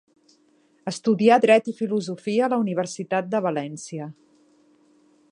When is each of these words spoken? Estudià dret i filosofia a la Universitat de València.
Estudià 0.91 1.35
dret 1.43 1.67
i 1.71 1.73
filosofia 1.81 2.47
a 2.47 2.49
la 2.53 2.59
Universitat 2.63 3.29
de 3.35 3.43
València. 3.49 4.09